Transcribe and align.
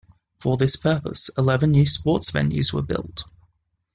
For 0.39 0.57
this 0.57 0.77
purpose, 0.77 1.29
eleven 1.37 1.69
new 1.73 1.85
sports 1.85 2.31
venues 2.31 2.73
were 2.73 2.81
built. 2.81 3.23